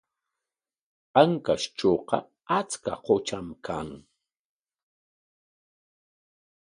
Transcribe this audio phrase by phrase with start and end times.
[1.21, 2.17] Ancashtrawqa
[2.59, 3.89] achka qutram kan.